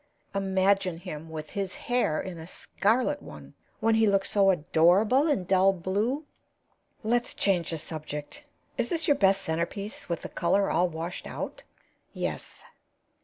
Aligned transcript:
Imagine 0.33 0.97
him, 0.97 1.29
with 1.29 1.51
his 1.51 1.75
hair, 1.75 2.19
in 2.19 2.39
a 2.39 2.47
scarlet 2.47 3.21
one, 3.21 3.53
when 3.79 3.93
he 3.93 4.07
looks 4.07 4.31
so 4.31 4.49
adorable 4.49 5.27
in 5.27 5.43
dull 5.43 5.73
blue. 5.73 6.25
Let's 7.03 7.35
change 7.35 7.69
the 7.69 7.77
subject. 7.77 8.43
Is 8.79 8.89
this 8.89 9.07
your 9.07 9.13
best 9.15 9.43
centerpiece, 9.43 10.09
with 10.09 10.23
the 10.23 10.29
color 10.29 10.71
all 10.71 10.89
washed 10.89 11.27
out?" 11.27 11.61
"Yes." 12.13 12.63